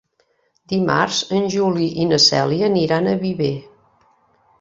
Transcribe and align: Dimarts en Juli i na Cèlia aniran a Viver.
Dimarts 0.71 1.19
en 1.39 1.45
Juli 1.55 1.89
i 2.05 2.07
na 2.13 2.19
Cèlia 2.23 2.71
aniran 2.73 3.11
a 3.13 3.15
Viver. 3.25 3.51